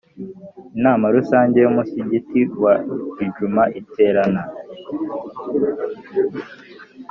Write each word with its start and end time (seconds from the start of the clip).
Inama 0.77 1.05
Rusange 1.15 1.57
y 1.61 1.69
Umusigiti 1.71 2.39
wa 2.63 2.73
Idjuma 3.25 3.63
iterana 3.79 4.43